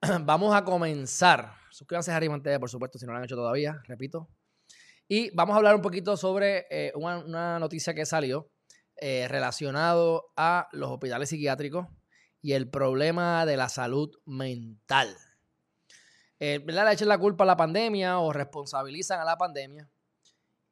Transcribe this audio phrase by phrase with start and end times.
[0.24, 1.54] vamos a comenzar.
[1.70, 4.28] Suscríbanse a Harry Mantella, por supuesto, si no lo han hecho todavía, repito.
[5.08, 8.50] Y vamos a hablar un poquito sobre eh, una, noticia que salió
[8.96, 11.86] eh, relacionado a los hospitales psiquiátricos
[12.42, 15.16] y el problema de la salud mental.
[16.40, 16.86] Eh, ¿verdad?
[16.86, 19.88] Le echan la culpa a la pandemia o responsabilizan a la pandemia.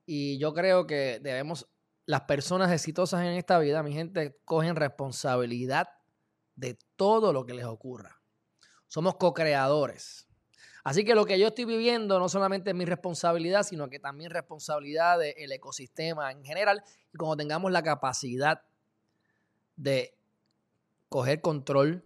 [0.05, 1.69] Y yo creo que debemos,
[2.05, 5.89] las personas exitosas en esta vida, mi gente, cogen responsabilidad
[6.57, 8.24] de todo lo que les ocurra.
[8.95, 10.29] Somos co-creadores.
[10.85, 14.31] Así que lo que yo estoy viviendo no solamente es mi responsabilidad, sino que también
[14.31, 16.85] responsabilidad del ecosistema en general.
[17.13, 18.63] Y cuando tengamos la capacidad
[19.75, 20.17] de
[21.09, 22.05] coger control,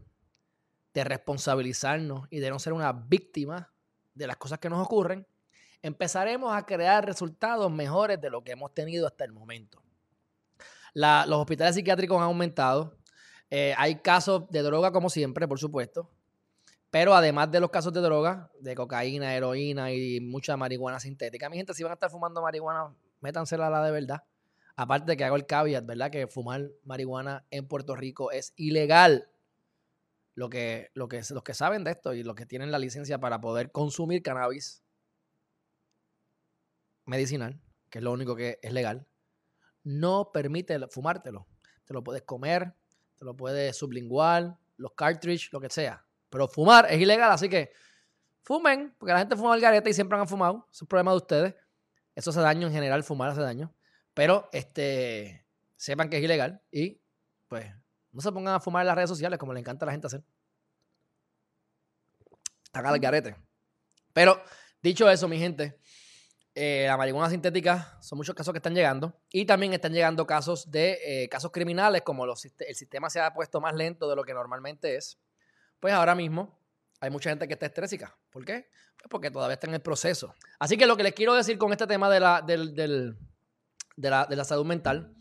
[0.95, 3.71] de responsabilizarnos y de no ser una víctima
[4.15, 5.27] de las cosas que nos ocurren,
[5.83, 9.83] empezaremos a crear resultados mejores de lo que hemos tenido hasta el momento.
[10.95, 12.97] los hospitales psiquiátricos han aumentado.
[13.51, 16.11] Eh, hay casos de droga, como siempre, por supuesto.
[16.91, 21.57] Pero además de los casos de droga, de cocaína, heroína y mucha marihuana sintética, mi
[21.57, 24.25] gente, si van a estar fumando marihuana, métansela a la de verdad.
[24.75, 26.11] Aparte de que hago el caveat, ¿verdad?
[26.11, 29.29] Que fumar marihuana en Puerto Rico es ilegal.
[30.35, 33.19] Lo que, lo que, los que saben de esto y los que tienen la licencia
[33.19, 34.85] para poder consumir cannabis
[37.07, 39.07] medicinal, que es lo único que es legal,
[39.83, 41.49] no permite fumártelo.
[41.85, 42.75] Te lo puedes comer,
[43.17, 46.08] te lo puedes sublingual, los cartridge, lo que sea.
[46.31, 47.73] Pero fumar es ilegal, así que
[48.43, 50.67] fumen, porque la gente fuma el garete y siempre han fumado.
[50.71, 51.55] Es un problema de ustedes.
[52.15, 53.75] Eso hace daño en general, fumar hace daño.
[54.15, 57.01] Pero este, sepan que es ilegal y
[57.47, 57.67] pues
[58.13, 60.07] no se pongan a fumar en las redes sociales como le encanta a la gente
[60.07, 60.25] hacer.
[62.73, 63.37] Haga el garete.
[64.13, 64.41] Pero
[64.83, 65.79] dicho eso, mi gente,
[66.55, 70.71] eh, la marihuana sintética son muchos casos que están llegando y también están llegando casos
[70.71, 74.25] de eh, casos criminales como los, el sistema se ha puesto más lento de lo
[74.25, 75.19] que normalmente es
[75.81, 76.59] pues ahora mismo
[77.01, 78.17] hay mucha gente que está estrésica.
[78.31, 78.69] ¿Por qué?
[78.97, 80.35] Pues porque todavía está en el proceso.
[80.59, 84.67] Así que lo que les quiero decir con este tema de la, de la, salud
[84.67, 85.15] mental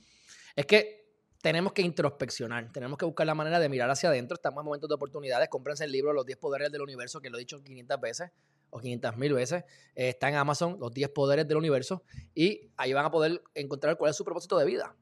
[0.55, 0.97] es que
[1.41, 4.35] tenemos que introspeccionar, tenemos que buscar la manera de mirar hacia adentro.
[4.35, 5.49] Estamos en momentos de oportunidades.
[5.49, 8.31] Cómprense el libro Los 10 Poderes del Universo, que lo he dicho 500 veces
[8.71, 9.63] o 500 mil veces.
[9.95, 12.03] Eh, está en Amazon, Los 10 Poderes del Universo.
[12.33, 14.95] Y ahí van a poder encontrar cuál es su propósito de vida.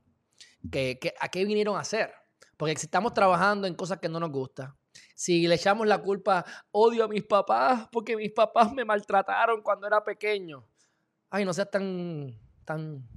[1.20, 2.12] a qué vinieron a hacer?
[2.58, 4.76] Porque si estamos trabajando en cosas que no nos gustan,
[5.16, 9.88] si le echamos la culpa, odio a mis papás porque mis papás me maltrataron cuando
[9.88, 10.68] era pequeño.
[11.30, 13.08] Ay, no seas tan, tan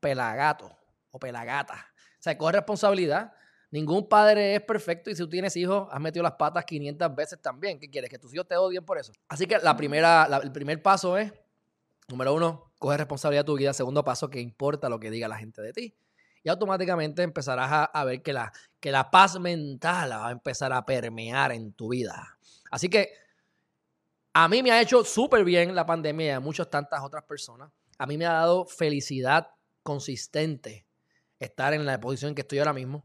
[0.00, 0.76] pelagato
[1.12, 1.74] o pelagata.
[1.74, 3.32] O sea, coge responsabilidad.
[3.70, 7.40] Ningún padre es perfecto y si tú tienes hijos, has metido las patas 500 veces
[7.40, 7.78] también.
[7.78, 8.10] ¿Qué quieres?
[8.10, 9.12] ¿Que tus hijos te odien por eso?
[9.28, 11.32] Así que la primera, el primer paso es,
[12.08, 13.72] número uno, coge responsabilidad de tu vida.
[13.72, 15.96] Segundo paso, que importa lo que diga la gente de ti
[16.42, 20.84] y automáticamente empezarás a, ver que la, que la paz mental va a empezar a
[20.84, 22.38] permear en tu vida.
[22.70, 23.12] Así que
[24.32, 27.70] a mí me ha hecho súper bien la pandemia y a muchas tantas otras personas.
[27.98, 29.48] A mí me ha dado felicidad
[29.82, 30.86] consistente
[31.38, 33.02] estar en la posición en que estoy ahora mismo.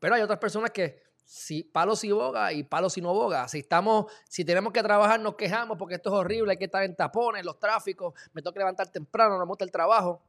[0.00, 3.48] Pero hay otras personas que si palo si boga y palo si no boga.
[3.48, 6.84] Si estamos, si tenemos que trabajar, nos quejamos porque esto es horrible, hay que estar
[6.84, 10.22] en tapones, los tráficos, me toca levantar temprano, no me gusta el trabajo.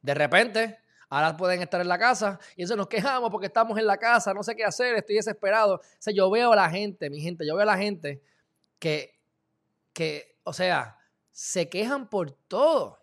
[0.00, 0.78] De repente,
[1.10, 4.34] Ahora pueden estar en la casa y eso nos quejamos porque estamos en la casa,
[4.34, 5.76] no sé qué hacer, estoy desesperado.
[5.76, 8.22] O sea, yo veo a la gente, mi gente, yo veo a la gente
[8.78, 9.18] que,
[9.94, 10.98] que, o sea,
[11.30, 12.98] se quejan por todo.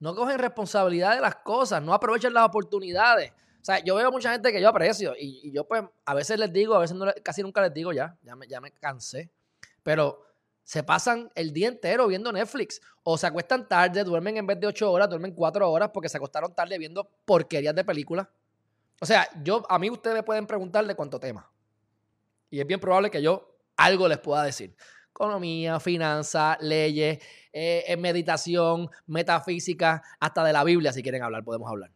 [0.00, 3.30] No cogen responsabilidad de las cosas, no aprovechan las oportunidades.
[3.60, 6.52] O sea, yo veo mucha gente que yo aprecio y, yo pues a veces les
[6.52, 9.30] digo, a veces casi nunca les digo ya, ya me, ya me cansé.
[9.82, 10.29] Pero
[10.70, 12.80] se pasan el día entero viendo Netflix.
[13.02, 16.16] O se acuestan tarde, duermen en vez de ocho horas, duermen cuatro horas porque se
[16.16, 18.28] acostaron tarde viendo porquerías de películas.
[19.00, 21.50] O sea, yo, a mí ustedes me pueden preguntar de cuánto tema.
[22.50, 24.76] Y es bien probable que yo algo les pueda decir.
[25.08, 27.18] Economía, finanzas, leyes,
[27.52, 31.90] eh, meditación, metafísica, hasta de la Biblia, si quieren hablar, podemos hablar.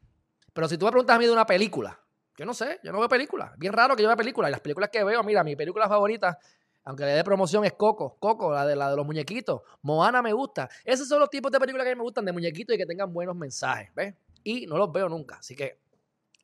[0.53, 2.01] Pero si tú me preguntas a mí de una película,
[2.37, 3.57] yo no sé, yo no veo películas.
[3.57, 4.49] Bien raro que yo vea películas.
[4.49, 6.41] Y las películas que veo, mira, mi película favorita
[6.85, 8.17] aunque le dé promoción, es Coco.
[8.19, 9.63] Coco, la de, la de los muñequitos.
[9.83, 10.69] Moana me gusta.
[10.85, 12.87] Esos son los tipos de películas que a mí me gustan, de muñequitos y que
[12.87, 14.15] tengan buenos mensajes, ¿ves?
[14.43, 15.37] Y no los veo nunca.
[15.37, 15.81] Así que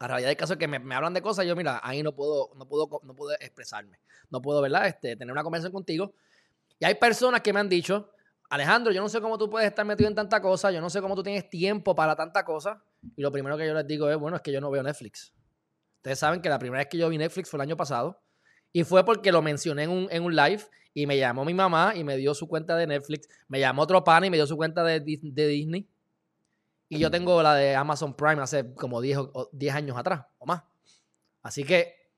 [0.00, 2.50] la realidad del caso es que me, hablan de cosas yo, mira, ahí no puedo,
[2.56, 4.00] no puedo, no puedo expresarme.
[4.30, 4.86] No puedo, ¿verdad?
[4.86, 6.14] Este, tener una conversación contigo.
[6.78, 8.10] Y hay personas que me han dicho,
[8.48, 11.02] Alejandro, yo no sé cómo tú puedes estar metido en tanta cosa, yo no sé
[11.02, 12.82] cómo tú tienes tiempo para tanta cosa.
[13.14, 15.34] Y lo primero que yo les digo es, bueno, es que yo no veo Netflix.
[15.96, 18.22] Ustedes saben que la primera vez que yo vi Netflix fue el año pasado.
[18.72, 20.62] Y fue porque lo mencioné en un, en un live
[20.94, 23.28] y me llamó mi mamá y me dio su cuenta de Netflix.
[23.48, 25.88] Me llamó otro pana y me dio su cuenta de, de Disney.
[26.88, 29.18] Y yo tengo la de Amazon Prime hace como 10,
[29.52, 30.62] 10 años atrás o más.
[31.42, 32.10] Así que,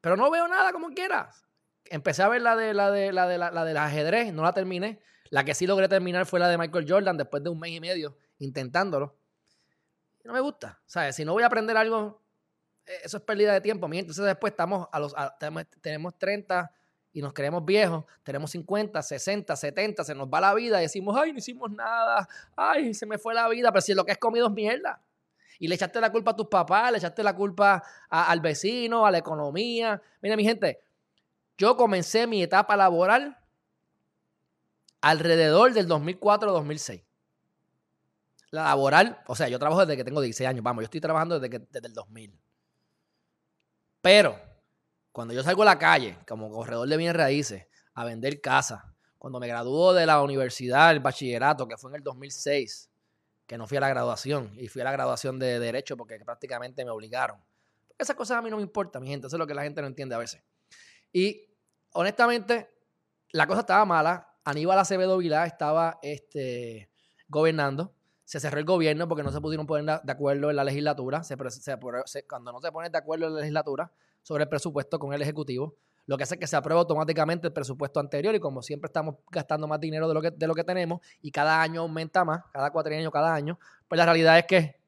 [0.00, 1.44] pero no veo nada como quieras.
[1.84, 5.00] empecé a ver la de la de la de la, del ajedrez, no la terminé.
[5.30, 7.80] La que sí logré terminar fue la de Michael Jordan después de un mes y
[7.80, 9.18] medio intentándolo.
[10.24, 10.80] No me gusta.
[10.86, 11.14] ¿Sabes?
[11.14, 12.22] Si no voy a aprender algo,
[13.04, 13.88] eso es pérdida de tiempo.
[13.92, 15.14] Entonces después estamos a los,
[15.80, 16.70] tenemos 30
[17.12, 21.16] y nos creemos viejos, tenemos 50, 60, 70, se nos va la vida y decimos,
[21.18, 24.18] ay, no hicimos nada, ay, se me fue la vida, pero si lo que has
[24.18, 25.02] comido es mierda.
[25.58, 29.10] Y le echaste la culpa a tus papás, le echaste la culpa al vecino, a
[29.10, 30.02] la economía.
[30.20, 30.80] Mira, mi gente,
[31.56, 33.38] yo comencé mi etapa laboral
[35.00, 37.02] alrededor del 2004-2006.
[38.50, 41.40] La laboral, o sea, yo trabajo desde que tengo 16 años, vamos, yo estoy trabajando
[41.40, 42.38] desde, que, desde el 2000.
[44.06, 44.40] Pero
[45.10, 48.80] cuando yo salgo a la calle como corredor de bienes raíces a vender casas,
[49.18, 52.88] cuando me graduó de la universidad, el bachillerato, que fue en el 2006,
[53.48, 56.84] que no fui a la graduación y fui a la graduación de Derecho porque prácticamente
[56.84, 57.42] me obligaron.
[57.98, 59.80] Esas cosas a mí no me importan, mi gente, eso es lo que la gente
[59.80, 60.40] no entiende a veces.
[61.12, 61.44] Y
[61.94, 62.70] honestamente,
[63.30, 64.36] la cosa estaba mala.
[64.44, 66.92] Aníbal Acevedo Vilá estaba este,
[67.26, 67.92] gobernando.
[68.26, 71.22] Se cerró el gobierno porque no se pudieron poner de acuerdo en la legislatura.
[72.28, 73.90] cuando no se pone de acuerdo en la legislatura,
[74.20, 75.76] sobre el presupuesto con el Ejecutivo,
[76.06, 79.14] lo que hace es que se aprueba automáticamente el presupuesto anterior y como siempre estamos
[79.30, 82.42] gastando más dinero de lo que, de lo que tenemos y cada año aumenta más,
[82.52, 83.58] cada cuatro años, cada año,
[83.88, 84.80] pues la realidad es que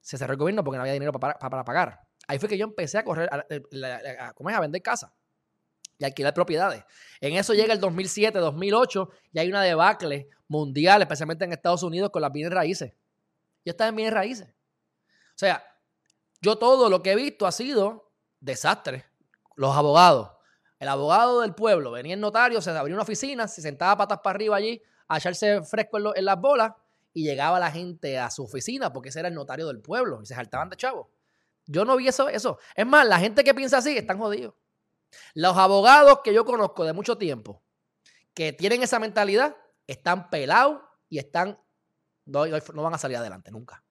[0.00, 2.00] se cerró el gobierno porque no había dinero para, para, pagar.
[2.26, 3.44] Ahí fue que yo empecé a correr, a,
[4.18, 5.12] a, a vender casa
[6.00, 6.82] y alquilar propiedades.
[7.20, 12.10] En eso llega el 2007, 2008 y hay una debacle mundial, especialmente en Estados Unidos,
[12.10, 12.94] con las bienes raíces.
[13.64, 14.48] Yo estaba en bienes raíces.
[14.48, 15.62] O sea,
[16.40, 18.10] yo todo lo que he visto ha sido
[18.40, 19.04] desastre.
[19.56, 20.30] Los abogados.
[20.78, 24.36] El abogado del pueblo venía el notario, se abrió una oficina, se sentaba patas para
[24.36, 26.72] arriba allí a echarse fresco en, las bolas
[27.12, 30.26] y llegaba la gente a su oficina porque ese era el notario del pueblo y
[30.26, 31.10] se saltaban de chavo.
[31.66, 32.58] Yo no vi eso, eso.
[32.74, 34.54] Es más, la gente que piensa así están jodidos.
[35.34, 37.62] Los abogados que yo conozco de mucho tiempo
[38.34, 41.58] que tienen esa mentalidad están pelados y están
[42.26, 43.82] no, no van a salir adelante nunca.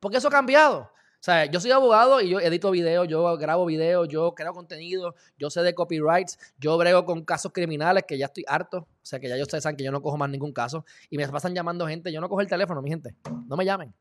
[0.00, 0.80] Porque eso ha cambiado.
[0.80, 5.14] O sea, yo soy abogado y yo edito videos, yo grabo videos, yo creo contenido,
[5.38, 8.80] yo sé de copyrights, yo brego con casos criminales que ya estoy harto.
[8.80, 10.84] O sea, que ya ustedes saben que yo no cojo más ningún caso.
[11.08, 12.12] Y me pasan llamando gente.
[12.12, 13.14] Yo no cojo el teléfono, mi gente.
[13.46, 13.94] No me llamen.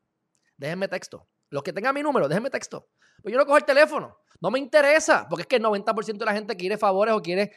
[0.58, 1.26] Déjenme texto.
[1.54, 2.88] Los que tengan mi número, déjenme texto.
[3.22, 4.18] Pues yo no cojo el teléfono.
[4.42, 5.28] No me interesa.
[5.30, 7.52] Porque es que el 90% de la gente quiere favores o quiere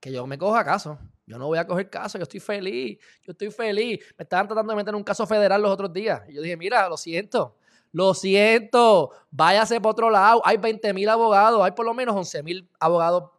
[0.00, 0.98] que yo me coja caso.
[1.26, 4.02] Yo no voy a coger caso, yo estoy feliz, yo estoy feliz.
[4.16, 6.22] Me estaban tratando de meter en un caso federal los otros días.
[6.26, 7.56] Y yo dije, mira, lo siento,
[7.92, 10.40] lo siento, váyase por otro lado.
[10.44, 13.30] Hay 20 mil abogados, hay por lo menos 11 mil abogados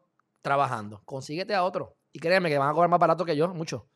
[0.42, 1.02] trabajando.
[1.06, 1.96] Consíguete a otro.
[2.12, 3.88] Y créeme que van a cobrar más barato que yo, mucho.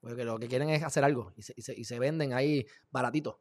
[0.00, 3.36] Porque lo que quieren es hacer algo y se, venden ahí baratitos.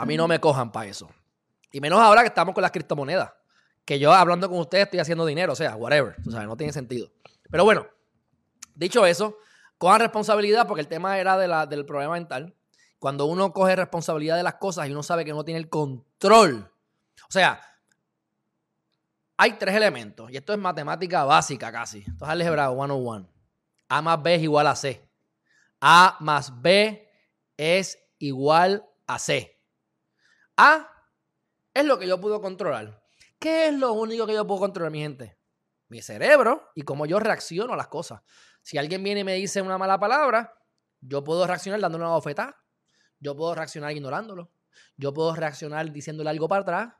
[0.00, 1.08] A mí no me cojan para eso.
[1.72, 3.32] Y menos ahora que estamos con las criptomonedas.
[3.84, 6.16] Que yo hablando con ustedes estoy haciendo dinero, o sea, whatever.
[6.26, 7.10] O sea, no tiene sentido.
[7.50, 7.86] Pero bueno,
[8.74, 9.38] dicho eso,
[9.76, 12.54] cojan responsabilidad porque el tema era de la, del problema mental.
[12.98, 16.70] Cuando uno coge responsabilidad de las cosas y uno sabe que no tiene el control.
[17.28, 17.60] O sea,
[19.36, 22.00] hay tres elementos, y esto es matemática básica casi.
[22.00, 23.28] Esto es álgebra 101.
[23.88, 25.08] A más B es igual a C.
[25.80, 27.08] A más B
[27.56, 29.57] es igual a C.
[30.58, 30.90] A
[31.72, 33.00] es lo que yo puedo controlar.
[33.38, 35.38] ¿Qué es lo único que yo puedo controlar, mi gente?
[35.88, 38.22] Mi cerebro y cómo yo reacciono a las cosas.
[38.60, 40.52] Si alguien viene y me dice una mala palabra,
[41.00, 42.60] yo puedo reaccionar dándole una bofetada.
[43.20, 44.50] Yo puedo reaccionar ignorándolo.
[44.96, 46.94] Yo puedo reaccionar diciéndole algo para atrás.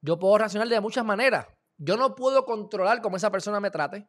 [0.00, 1.46] Yo puedo reaccionar de muchas maneras.
[1.76, 4.08] Yo no puedo controlar cómo esa persona me trate,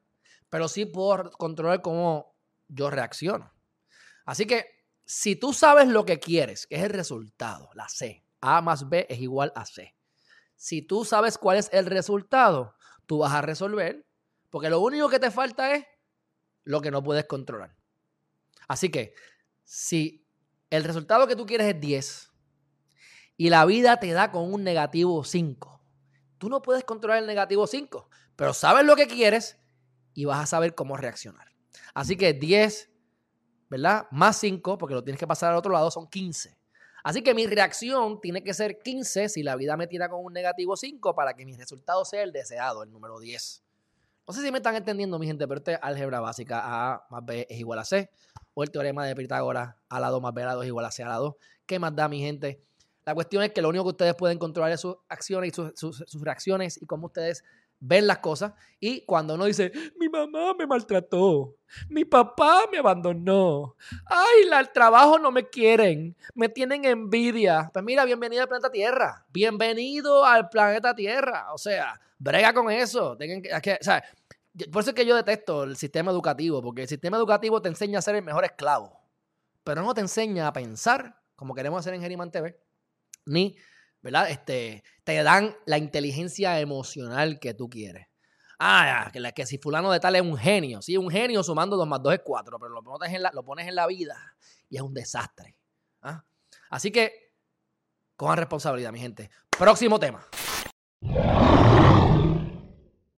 [0.50, 2.38] pero sí puedo controlar cómo
[2.70, 3.54] yo reacciono.
[4.25, 4.66] Así que
[5.04, 9.08] si tú sabes lo que quieres, que es el resultado, la C, A más B
[9.10, 9.96] es igual a C.
[10.58, 14.06] Si tú sabes cuál es el resultado, tú vas a resolver,
[14.50, 15.86] porque lo único que te falta es
[16.66, 17.74] lo que no puedes controlar.
[18.68, 19.14] Así que
[19.64, 20.28] si
[20.70, 22.32] el resultado que tú quieres es 10
[23.38, 25.82] y la vida te da con un negativo 5.
[26.38, 29.58] Tú no puedes controlar el negativo 5, pero sabes lo que quieres
[30.14, 31.48] y vas a saber cómo reaccionar.
[31.94, 32.92] Así que 10,
[33.70, 34.06] ¿verdad?
[34.12, 36.58] Más 5, porque lo tienes que pasar al otro lado, son 15.
[37.03, 40.31] Así que mi reacción tiene que ser 15 si la vida me tira con un
[40.33, 43.62] negativo 5 para que mi resultado sea el deseado, el número 10.
[44.25, 46.62] No sé si me están entendiendo, mi gente, pero este es álgebra básica.
[46.63, 48.10] A más B es igual a C
[48.53, 50.91] o el teorema de Pitágoras, a la 2 más b a la 2 igual a
[50.91, 51.36] c a la 2.
[51.65, 52.62] ¿Qué más da, mi gente?
[53.05, 56.22] La cuestión es que lo único que ustedes pueden controlar es sus acciones y sus,
[56.22, 57.43] reacciones y cómo ustedes
[57.86, 58.54] ven las cosas.
[58.80, 61.58] Y cuando uno dice, mi mamá me maltrató,
[61.90, 63.75] mi papá me abandonó,
[64.06, 67.70] ay, la, el trabajo no me quieren, me tienen envidia.
[67.74, 71.54] Pues mira, bienvenido al planeta Tierra, bienvenido al planeta Tierra.
[71.54, 73.18] O sea, brega con eso.
[73.18, 74.04] que, o sea,
[74.72, 78.00] Por eso es que yo detesto el sistema educativo, porque el sistema educativo te enseña
[78.00, 78.98] a ser el mejor esclavo,
[79.63, 82.58] pero no te enseña a pensar como queremos hacer en Geriman TV,
[83.25, 83.58] ni,
[84.03, 84.29] ¿verdad?
[84.29, 88.07] Este, te dan la inteligencia emocional que tú quieres.
[88.60, 91.88] Ah, que, que si fulano de tal es un genio, sí, un genio sumando 2
[91.88, 94.15] más 2 es 4, pero lo pones en la, lo pones en la vida
[94.69, 95.55] y es un desastre.
[96.01, 96.24] ¿ah?
[96.69, 97.33] Así que,
[98.15, 99.29] cojan responsabilidad, mi gente.
[99.57, 100.27] Próximo tema.